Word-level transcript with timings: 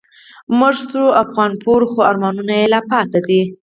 مړ 0.59 0.73
شو 0.89 1.05
افغانپور 1.23 1.81
خو 1.89 1.99
آرمانونه 2.09 2.53
یې 2.59 2.65
لا 2.73 2.79
پاتی 2.89 3.19
دي 3.27 3.41